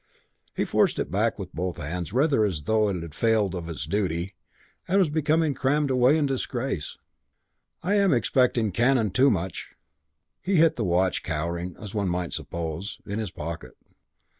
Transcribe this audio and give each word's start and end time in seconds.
He 0.55 0.65
forced 0.65 0.97
it 0.97 1.11
back 1.11 1.37
with 1.37 1.53
both 1.53 1.77
hands 1.77 2.11
rather 2.11 2.43
as 2.43 2.63
though 2.63 2.89
it 2.89 3.03
had 3.03 3.13
failed 3.13 3.53
of 3.53 3.67
this 3.67 3.85
duty 3.85 4.33
and 4.87 4.97
was 4.97 5.11
being 5.11 5.53
crammed 5.53 5.91
away 5.91 6.17
in 6.17 6.25
disgrace. 6.25 6.97
"I 7.83 7.93
am 7.93 8.11
expecting 8.11 8.71
Canon 8.71 9.11
Toomuch." 9.11 9.75
He 10.41 10.55
hit 10.55 10.75
the 10.75 10.83
watch, 10.83 11.21
cowering 11.21 11.75
(as 11.79 11.93
one 11.93 12.09
might 12.09 12.33
suppose) 12.33 12.99
in 13.05 13.19
his 13.19 13.29
pocket. 13.29 13.77